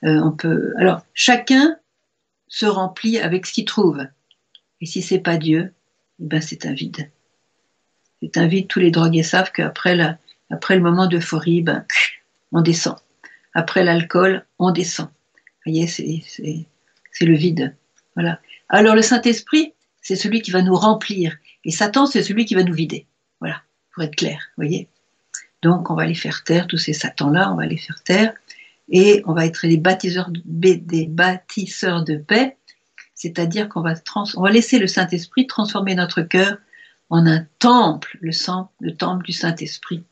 [0.02, 0.74] On peut.
[0.78, 1.76] Alors, chacun
[2.48, 4.04] se remplit avec ce qu'il trouve.
[4.80, 5.72] Et si c'est pas Dieu,
[6.20, 7.10] eh ben c'est un vide.
[8.22, 8.68] C'est un vide.
[8.68, 9.98] Tous les drogués savent qu'après
[10.50, 11.84] après le moment d'euphorie, ben,
[12.52, 12.96] on descend.
[13.54, 15.08] Après l'alcool, on descend.
[15.64, 17.74] Vous voyez, c'est le vide.
[18.14, 18.40] Voilà.
[18.68, 21.36] Alors le Saint-Esprit, c'est celui qui va nous remplir.
[21.64, 23.06] Et Satan, c'est celui qui va nous vider.
[23.40, 24.88] Voilà, pour être clair, vous voyez.
[25.62, 28.32] Donc, on va les faire taire, tous ces Satans-là, on va les faire taire.
[28.88, 32.56] Et on va être des bâtisseurs de, des bâtisseurs de paix,
[33.14, 33.94] c'est-à-dire qu'on va,
[34.36, 36.58] va laisser le Saint-Esprit transformer notre cœur
[37.10, 40.02] en un temple, le, temple du Saint-Esprit.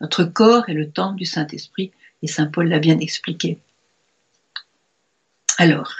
[0.00, 3.58] Notre corps est le temple du Saint-Esprit, et Saint Paul l'a bien expliqué.
[5.58, 5.92] Alors,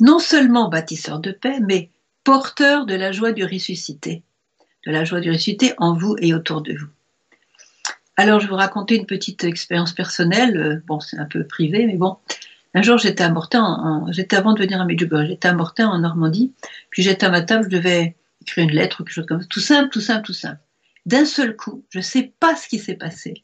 [0.00, 1.90] non seulement bâtisseur de paix, mais
[2.24, 4.22] porteur de la joie du ressuscité,
[4.86, 6.88] de la joie du ressuscité en vous et autour de vous.
[8.16, 10.82] Alors, je vais vous raconter une petite expérience personnelle.
[10.86, 12.16] Bon, c'est un peu privé, mais bon.
[12.74, 13.34] Un jour, j'étais à
[14.10, 16.52] j'étais avant de venir à Medjugorje, j'étais à en Normandie,
[16.90, 19.46] puis j'étais à ma table, je devais écrire une lettre ou quelque chose comme ça.
[19.48, 20.60] Tout simple, tout simple, tout simple.
[21.06, 23.34] D'un seul coup, je ne sais pas ce qui s'est passé.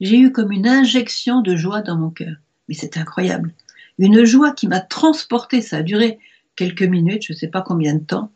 [0.00, 2.36] J'ai eu comme une injection de joie dans mon cœur.
[2.68, 3.52] Mais c'était incroyable.
[3.98, 5.60] Une joie qui m'a transportée.
[5.60, 6.18] Ça a duré
[6.58, 8.32] quelques minutes, je ne sais pas combien de temps,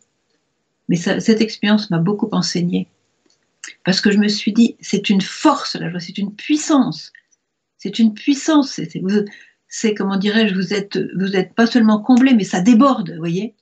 [0.88, 2.88] mais cette expérience m'a beaucoup enseigné.
[3.84, 7.12] Parce que je me suis dit, c'est une force, la joie, c'est une puissance.
[7.78, 8.80] C'est une puissance.
[9.68, 13.54] C'est, comment dirais-je, vous êtes, vous êtes pas seulement comblé, mais ça déborde, vous voyez.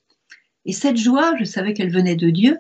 [0.67, 2.59] Et cette joie, je savais qu'elle venait de Dieu.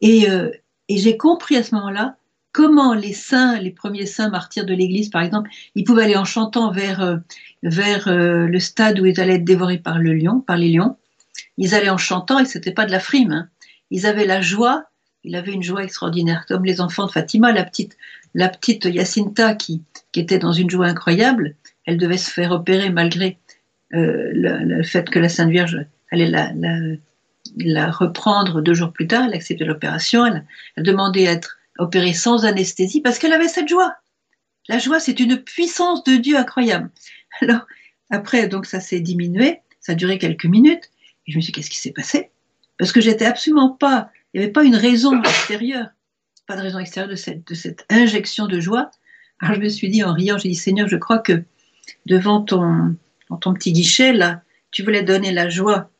[0.00, 0.50] Et, euh,
[0.88, 2.16] et j'ai compris à ce moment-là
[2.52, 6.24] comment les saints, les premiers saints martyrs de l'Église, par exemple, ils pouvaient aller en
[6.24, 7.16] chantant vers, euh,
[7.62, 10.96] vers euh, le stade où ils allaient être dévorés par le lion, par les lions.
[11.58, 13.32] Ils allaient en chantant et c'était pas de la frime.
[13.32, 13.48] Hein.
[13.90, 14.86] Ils avaient la joie.
[15.22, 17.98] Il avait une joie extraordinaire, comme les enfants de Fatima, la petite,
[18.32, 19.82] la petite Yacinta qui,
[20.12, 21.56] qui était dans une joie incroyable.
[21.84, 23.36] Elle devait se faire opérer malgré
[23.90, 25.84] le, fait que la Sainte Vierge
[26.16, 26.78] allait la, la,
[27.56, 29.24] la reprendre deux jours plus tard.
[29.26, 30.26] Elle acceptait l'opération.
[30.26, 30.44] Elle,
[30.76, 33.94] elle demandait à être opérée sans anesthésie parce qu'elle avait cette joie.
[34.68, 36.90] La joie, c'est une puissance de Dieu incroyable.
[37.40, 37.66] Alors,
[38.10, 40.90] après, donc ça s'est diminué, ça a duré quelques minutes,
[41.26, 42.30] et je me suis dit, qu'est-ce qui s'est passé?
[42.78, 45.88] Parce que j'étais absolument pas, il n'y avait pas une raison extérieure,
[46.46, 48.90] pas de raison extérieure de cette, de cette injection de joie.
[49.40, 51.42] Alors je me suis dit en riant, j'ai dit, Seigneur, je crois que
[52.06, 52.96] devant ton,
[53.40, 55.90] ton petit guichet, là, tu voulais donner la joie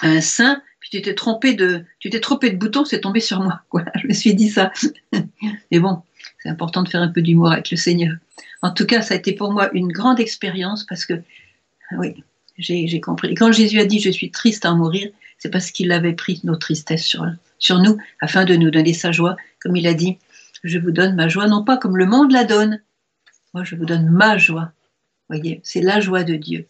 [0.00, 3.20] à un saint, puis tu t'es trompé de, tu t'es trompé de bouton, c'est tombé
[3.20, 3.60] sur moi.
[3.72, 4.72] Voilà, je me suis dit ça.
[5.70, 6.02] Mais bon,
[6.42, 8.16] c'est important de faire un peu d'humour avec le Seigneur.
[8.62, 11.14] En tout cas, ça a été pour moi une grande expérience parce que,
[11.98, 12.22] oui,
[12.58, 13.28] j'ai compris.
[13.28, 16.14] Et quand Jésus a dit je suis triste à en mourir, c'est parce qu'il avait
[16.14, 17.26] pris nos tristesses sur,
[17.58, 19.36] sur nous afin de nous donner sa joie.
[19.60, 20.18] Comme il a dit,
[20.64, 22.80] je vous donne ma joie, non pas comme le monde la donne.
[23.54, 24.72] Moi, je vous donne ma joie.
[25.28, 26.66] Voyez, c'est la joie de Dieu.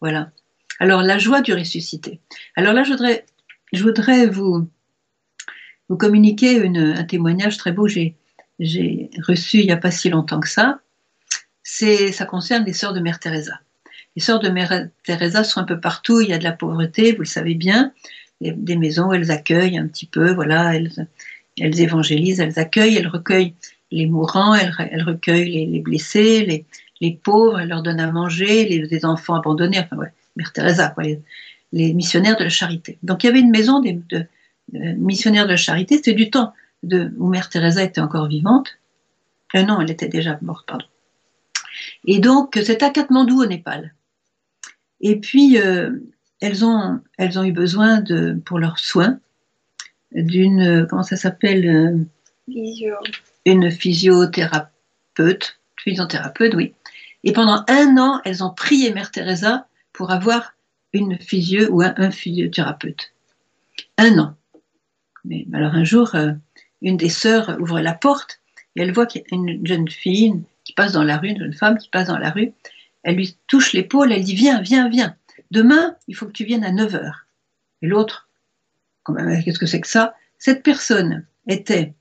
[0.00, 0.30] Voilà.
[0.78, 2.20] Alors, la joie du ressuscité.
[2.54, 4.68] Alors là, je voudrais, vous,
[5.98, 7.86] communiquer un témoignage très beau.
[7.88, 8.14] J'ai
[9.26, 10.80] reçu il n'y a pas si longtemps que ça.
[11.62, 13.60] Ça concerne les sœurs de Mère Teresa.
[14.14, 17.12] Les sœurs de Mère Teresa sont un peu partout, il y a de la pauvreté,
[17.12, 17.92] vous le savez bien,
[18.40, 23.54] des maisons où elles accueillent un petit peu, voilà, elles, évangélisent, elles accueillent, elles recueillent
[23.90, 26.64] les mourants, elles, recueillent les, blessés,
[27.00, 31.04] les, pauvres, elles leur donnent à manger, les, enfants abandonnés, enfin ouais, Mère Teresa, quoi,
[31.72, 32.98] les, missionnaires de la charité.
[33.02, 34.26] Donc il y avait une maison de, de
[34.96, 38.78] missionnaires de charité, c'était du temps de, où Mère Teresa était encore vivante.
[39.54, 40.86] Euh, non, elle était déjà morte, pardon.
[42.04, 43.94] Et donc, c'est à Katmandou, au Népal.
[45.00, 45.90] Et puis, euh,
[46.40, 49.18] elles, ont, elles ont eu besoin, de, pour leurs soins,
[50.12, 52.78] d'une, comment ça s'appelle euh,
[53.44, 56.74] Une physiothérapeute, physiothérapeute, oui.
[57.24, 59.66] Et pendant un an, elles ont prié Mère Teresa
[59.96, 60.54] pour avoir
[60.92, 63.12] une physio ou un, physiothérapeute.
[63.96, 64.36] Un an.
[65.24, 66.32] Mais alors un jour, euh,
[66.82, 68.40] une des sœurs ouvre la porte
[68.76, 71.38] et elle voit qu'il y a une jeune fille qui passe dans la rue, une
[71.38, 72.52] jeune femme qui passe dans la rue.
[73.02, 75.16] Elle lui touche l'épaule, elle dit Viens, viens, viens.
[75.50, 77.12] Demain, il faut que tu viennes à 9 h.
[77.82, 78.28] Et l'autre,
[79.06, 80.14] qu'est-ce que c'est que ça?
[80.38, 81.94] Cette personne était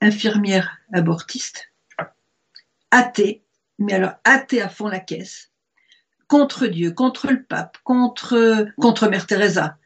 [0.00, 1.72] infirmière abortiste,
[2.90, 3.42] athée,
[3.78, 5.50] mais alors athée à fond la caisse,
[6.28, 9.78] contre Dieu, contre le pape, contre, contre Mère Teresa,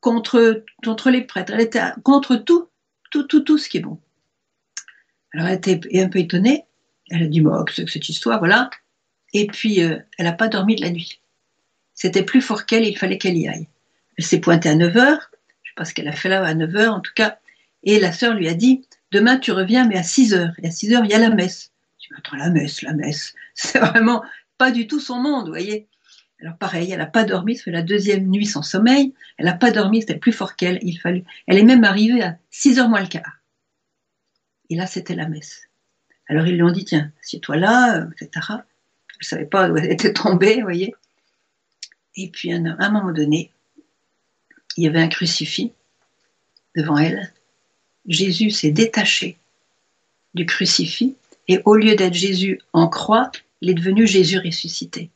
[0.00, 2.68] contre, contre les prêtres, elle était contre tout,
[3.10, 3.98] tout, tout, tout ce qui est bon.
[5.32, 6.64] Alors elle était un peu étonnée,
[7.10, 8.70] elle a dit, bon, que cette histoire, voilà.
[9.32, 11.20] Et puis, euh, elle n'a pas dormi de la nuit.
[11.94, 13.68] C'était plus fort qu'elle, il fallait qu'elle y aille.
[14.16, 15.30] Elle s'est pointée à 9 heures,
[15.62, 17.38] je sais pas ce qu'elle a fait là à 9 heures en tout cas,
[17.82, 20.52] et la sœur lui a dit, demain tu reviens, mais à 6 heures.
[20.62, 21.72] Et à 6 heures, il y a la messe.
[22.00, 23.34] Je dis, attends, la messe, la messe.
[23.54, 24.22] C'est vraiment
[24.58, 25.86] pas du tout son monde, vous voyez.
[26.40, 29.14] Alors pareil, elle n'a pas dormi, c'est la deuxième nuit sans sommeil.
[29.38, 30.78] Elle n'a pas dormi, c'était plus fort qu'elle.
[30.82, 31.24] Il fallait.
[31.46, 33.38] Elle est même arrivée à 6 heures moins le quart.
[34.70, 35.68] Et là, c'était la messe.
[36.28, 38.46] Alors ils lui ont dit, tiens, assieds-toi là, euh, etc.
[38.50, 38.56] Elle
[39.20, 40.94] ne savait pas où elle était tombée, vous voyez.
[42.16, 43.50] Et puis à un moment donné,
[44.76, 45.72] il y avait un crucifix
[46.76, 47.32] devant elle.
[48.06, 49.38] Jésus s'est détaché
[50.34, 51.16] du crucifix
[51.48, 53.30] et au lieu d'être Jésus en croix,
[53.64, 55.10] il est devenu Jésus ressuscité.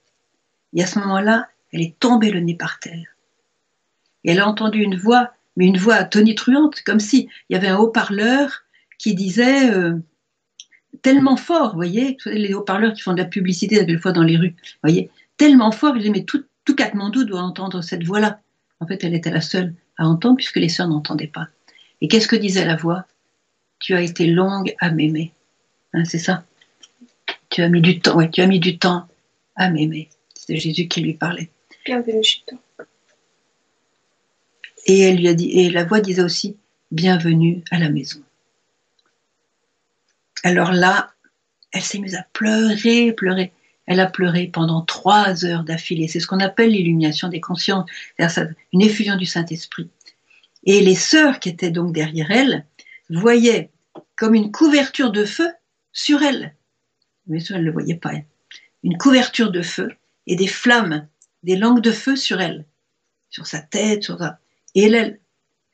[0.75, 3.15] Et à ce moment-là, elle est tombée le nez par terre.
[4.25, 7.77] Et elle a entendu une voix, mais une voix tonitruante, comme si y avait un
[7.77, 8.65] haut-parleur
[8.99, 9.97] qui disait euh,
[11.03, 14.57] tellement fort, vous voyez, les haut-parleurs qui font de la publicité fois dans les rues,
[14.59, 18.41] vous voyez, tellement fort, il disait, mais tout, tout Katmandou doit entendre cette voix-là.
[18.81, 21.49] En fait, elle était la seule à entendre puisque les sœurs n'entendaient pas.
[22.01, 23.05] Et qu'est-ce que disait la voix?
[23.79, 25.35] Tu as été longue à m'aimer.
[25.93, 26.45] Hein, c'est ça
[27.59, 29.09] Tu as mis du temps, ouais, tu as mis du temps
[29.57, 30.09] à m'aimer.
[30.33, 31.51] C'était Jésus qui lui parlait.
[31.85, 32.87] Bienvenue chez toi.
[34.87, 36.57] Et elle lui a dit, et la voix disait aussi,
[36.93, 38.23] bienvenue à la maison.
[40.45, 41.11] Alors là,
[41.73, 43.51] elle s'est mise à pleurer, pleurer.
[43.87, 46.07] Elle a pleuré pendant trois heures d'affilée.
[46.07, 49.91] C'est ce qu'on appelle l'illumination des consciences, c'est-à-dire une effusion du Saint-Esprit.
[50.63, 52.67] Et les sœurs qui étaient donc derrière elle
[53.11, 53.71] voyaient
[54.15, 55.49] comme une couverture de feu
[55.93, 56.55] sur elle.
[57.29, 58.13] Mais ça, elles ne le voyaient pas.
[58.15, 58.23] Hein.
[58.83, 59.93] Une couverture de feu
[60.27, 61.07] et des flammes,
[61.43, 62.65] des langues de feu sur elle,
[63.31, 64.39] sur sa tête, sur sa...
[64.75, 65.19] Et elle,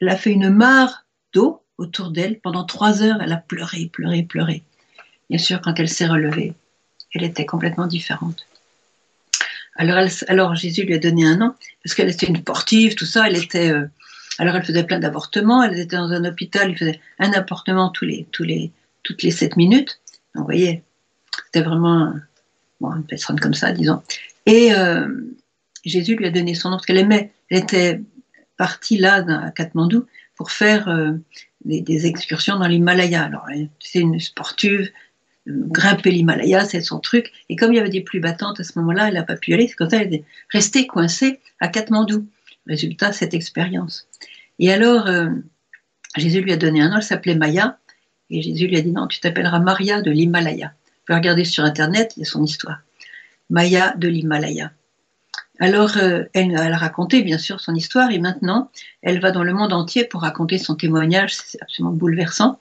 [0.01, 2.41] elle a fait une mare d'eau autour d'elle.
[2.41, 4.63] Pendant trois heures, elle a pleuré, pleuré, pleuré.
[5.31, 6.55] Bien sûr, quand elle s'est relevée,
[7.15, 8.47] elle était complètement différente.
[9.77, 13.27] Alors, alors Jésus lui a donné un nom, parce qu'elle était une sportive, tout ça.
[13.29, 13.87] Elle était, euh,
[14.39, 15.63] alors elle faisait plein d'avortements.
[15.63, 18.71] Elle était dans un hôpital, il faisait un avortement tous les, tous les,
[19.03, 20.01] toutes les sept minutes.
[20.35, 20.83] Donc, vous voyez,
[21.47, 22.15] c'était vraiment
[22.81, 24.03] bon, une personne comme ça, disons.
[24.47, 25.09] Et euh,
[25.85, 27.33] Jésus lui a donné son nom parce qu'elle aimait.
[27.51, 28.01] Elle était
[28.57, 31.13] partie là à Katmandou pour faire euh,
[31.65, 33.25] des, excursions dans l'Himalaya.
[33.25, 33.47] Alors,
[33.81, 34.91] c'est une sportive,
[35.47, 37.33] grimper l'Himalaya, c'est son truc.
[37.49, 39.51] Et comme il y avait des pluies battantes à ce moment-là, elle n'a pas pu
[39.51, 39.69] y aller.
[39.69, 42.27] C'est comme ça, elle est restée coincée à Katmandou.
[42.67, 44.09] Résultat, cette expérience.
[44.59, 45.29] Et alors, euh,
[46.17, 47.79] Jésus lui a donné un nom, elle s'appelait Maya.
[48.31, 50.73] Et Jésus lui a dit non, tu t'appelleras Maria de l'Himalaya.
[51.07, 52.79] Peux regarder sur Internet, il y a son histoire.
[53.51, 54.73] Maya de l'Himalaya.
[55.61, 58.71] Alors, euh, elle, a raconté bien sûr son histoire et maintenant,
[59.03, 61.35] elle va dans le monde entier pour raconter son témoignage.
[61.35, 62.59] C'est absolument bouleversant.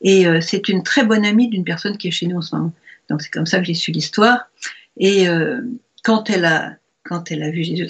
[0.00, 2.56] Et euh, c'est une très bonne amie d'une personne qui est chez nous en ce
[2.56, 2.72] moment.
[3.10, 4.48] Donc, c'est comme ça que j'ai su l'histoire.
[4.96, 5.60] Et euh,
[6.02, 7.86] quand, elle a, quand elle a vu Jésus,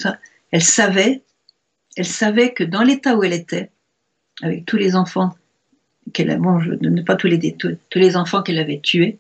[0.51, 1.23] elle savait,
[1.97, 3.71] elle savait que dans l'état où elle était,
[4.43, 5.37] avec tous les enfants
[6.13, 9.19] qu'elle a, ne pas tous les, tous les enfants qu'elle avait tués,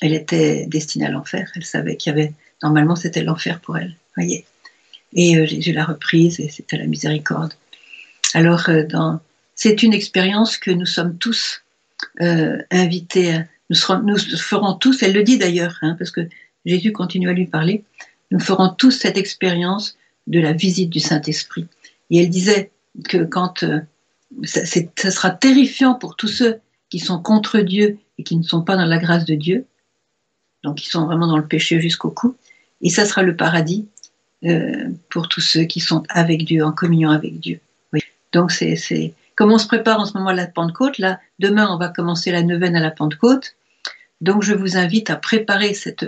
[0.00, 1.50] elle était destinée à l'enfer.
[1.54, 2.32] Elle savait qu'il y avait
[2.62, 4.44] Normalement, c'était l'enfer pour elle, voyez.
[5.12, 7.54] Et euh, Jésus l'a reprise et c'était la miséricorde.
[8.34, 9.20] Alors, euh, dans...
[9.54, 11.62] c'est une expérience que nous sommes tous
[12.20, 13.46] euh, invités, à...
[13.70, 16.22] nous, ferons tous, elle le dit d'ailleurs, hein, parce que
[16.64, 17.84] Jésus continue à lui parler,
[18.30, 21.66] nous ferons tous cette expérience de la visite du Saint-Esprit.
[22.10, 22.70] Et elle disait
[23.08, 23.80] que quand euh,
[24.44, 28.76] ça sera terrifiant pour tous ceux qui sont contre Dieu et qui ne sont pas
[28.76, 29.66] dans la grâce de Dieu,
[30.66, 32.36] donc qui sont vraiment dans le péché jusqu'au cou,
[32.82, 33.86] et ça sera le paradis
[34.44, 37.60] euh, pour tous ceux qui sont avec Dieu, en communion avec Dieu.
[38.32, 41.78] Donc c'est comme on se prépare en ce moment à la Pentecôte, là, demain on
[41.78, 43.54] va commencer la neuvaine à la Pentecôte,
[44.20, 46.04] donc je vous invite à préparer cette,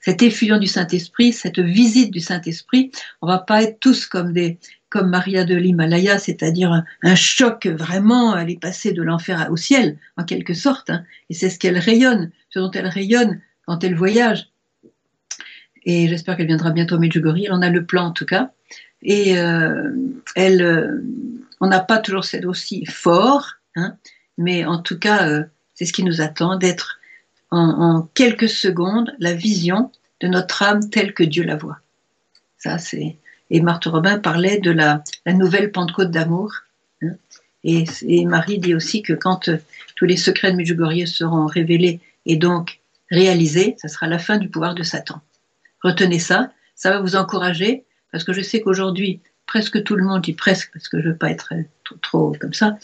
[0.00, 2.90] cette effusion du Saint-Esprit, cette visite du Saint-Esprit.
[3.22, 4.58] On va pas être tous comme des
[4.94, 9.98] comme Maria de l'Himalaya, c'est-à-dire un, choc vraiment, elle est passée de l'enfer au ciel,
[10.16, 10.88] en quelque sorte.
[10.88, 11.02] Hein.
[11.28, 14.48] et c'est ce qu'elle rayonne, ce dont elle rayonne quand elle voyage.
[15.84, 17.42] Et j'espère qu'elle viendra bientôt au Medjugorje.
[17.44, 18.50] Elle en a le plan en tout cas.
[19.02, 19.92] Et euh,
[20.34, 21.02] elle, euh,
[21.60, 23.96] on n'a pas toujours cette aussi fort, hein,
[24.38, 26.98] mais en tout cas, euh, c'est ce qui nous attend d'être
[27.50, 31.78] en, quelques secondes la vision de notre âme telle que Dieu la voit.
[32.58, 33.16] Ça, c'est.
[33.50, 36.52] Et Marthe Robin parlait de la, nouvelle Pentecôte d'amour.
[37.02, 37.12] Hein.
[37.62, 39.50] et, Marie dit aussi que quand
[39.94, 42.80] tous les secrets de Medjugorje seront révélés et donc
[43.14, 45.20] réalisés, ça sera la fin du pouvoir de Satan.
[45.82, 50.22] Retenez ça, ça va vous encourager, parce que je sais qu'aujourd'hui, presque tout le monde,
[50.22, 51.52] dit presque, parce que je ne veux pas être
[52.02, 52.78] trop, comme ça,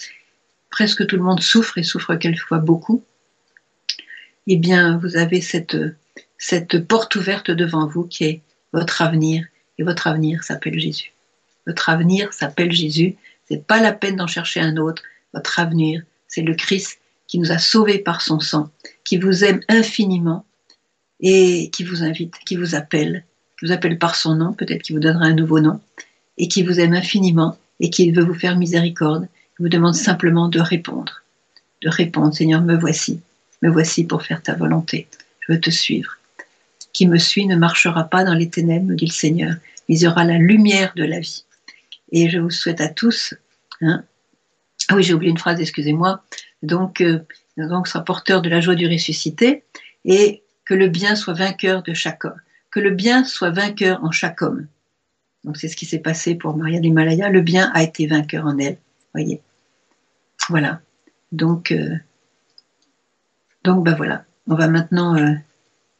[0.71, 3.03] presque tout le monde souffre et souffre quelquefois beaucoup
[4.53, 5.77] eh bien, vous avez cette,
[6.37, 8.41] cette porte ouverte devant vous qui est
[8.73, 9.47] votre avenir.
[9.79, 11.13] Et votre avenir s'appelle Jésus.
[11.69, 13.17] Votre avenir s'appelle Jésus.
[13.49, 15.03] C'est pas la peine d'en chercher un autre.
[15.35, 18.71] Votre avenir, c'est le Christ qui nous a sauvés par son sang,
[19.11, 20.45] qui vous aime infiniment
[21.19, 23.25] et qui vous invite, qui vous appelle,
[23.59, 25.81] qui vous appelle par son nom, peut-être qu'il vous donnera un nouveau nom,
[26.39, 29.27] et qui vous aime infiniment et qui veut vous faire miséricorde,
[29.59, 31.25] vous demande simplement de répondre,
[31.83, 33.21] de répondre, Seigneur, me voici,
[33.63, 35.09] me voici pour faire ta volonté.
[35.41, 36.17] Je veux te suivre.
[36.93, 39.57] Qui me suit ne marchera pas dans les ténèbres, me dit le Seigneur,
[39.89, 41.45] mais il y aura la lumière de la vie.
[42.13, 43.35] Et je vous souhaite à tous,
[43.81, 44.05] hein,
[44.89, 46.23] ah oui, j'ai oublié une phrase, excusez-moi,
[46.63, 47.19] donc, euh,
[47.69, 49.65] donc sera porteur de la joie du ressuscité,
[50.05, 54.11] et que le bien soit vainqueur de chaque homme, que le bien soit vainqueur en
[54.11, 54.67] chaque homme.
[55.45, 58.59] Donc c'est ce qui s'est passé pour Maria d'Himalaya, le bien a été vainqueur en
[58.59, 58.79] elle,
[59.13, 59.41] voyez.
[60.49, 60.81] Voilà.
[61.33, 61.75] Donc,
[63.63, 65.35] donc ben voilà, on va maintenant euh,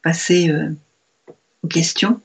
[0.03, 0.69] passer euh,
[1.63, 2.21] aux questions.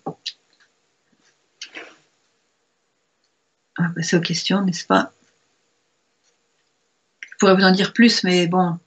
[3.79, 5.13] On va passer aux questions, n'est-ce pas?
[7.21, 8.79] Je pourrais vous en dire plus, mais bon,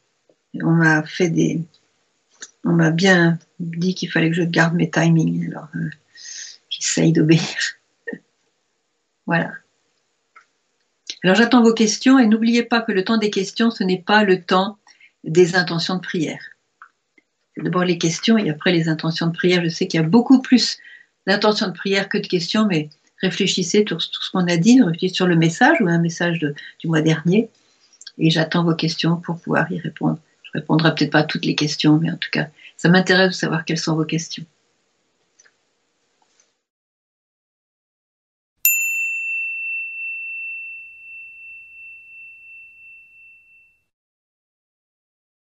[0.55, 1.62] on m'a fait des.
[2.63, 5.89] On m'a bien dit qu'il fallait que je garde mes timings, alors euh,
[6.69, 7.57] j'essaye d'obéir.
[9.25, 9.51] voilà.
[11.23, 14.23] Alors j'attends vos questions et n'oubliez pas que le temps des questions, ce n'est pas
[14.23, 14.77] le temps
[15.23, 16.41] des intentions de prière.
[17.57, 19.63] D'abord les questions et après les intentions de prière.
[19.63, 20.77] Je sais qu'il y a beaucoup plus
[21.27, 22.89] d'intentions de prière que de questions, mais
[23.21, 26.39] réfléchissez sur tout ce qu'on a dit, réfléchissez sur le message ou un message
[26.79, 27.49] du mois dernier.
[28.17, 30.19] Et j'attends vos questions pour pouvoir y répondre.
[30.53, 33.35] Je répondrai peut-être pas à toutes les questions, mais en tout cas, ça m'intéresse de
[33.35, 34.45] savoir quelles sont vos questions.